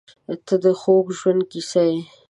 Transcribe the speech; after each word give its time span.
•ته 0.45 0.55
د 0.63 0.65
خوږ 0.79 1.05
ژوند 1.19 1.41
کیسه 1.51 1.81
یې. 1.89 1.97